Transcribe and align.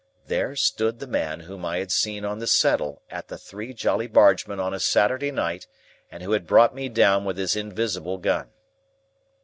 There 0.25 0.55
stood 0.55 0.97
the 0.97 1.05
man 1.05 1.41
whom 1.41 1.63
I 1.63 1.77
had 1.77 1.91
seen 1.91 2.25
on 2.25 2.39
the 2.39 2.47
settle 2.47 3.03
at 3.11 3.27
the 3.27 3.37
Three 3.37 3.71
Jolly 3.71 4.07
Bargemen 4.07 4.59
on 4.59 4.73
a 4.73 4.79
Saturday 4.79 5.29
night, 5.29 5.67
and 6.09 6.23
who 6.23 6.31
had 6.31 6.47
brought 6.47 6.73
me 6.73 6.89
down 6.89 7.23
with 7.23 7.37
his 7.37 7.55
invisible 7.55 8.17
gun! 8.17 8.49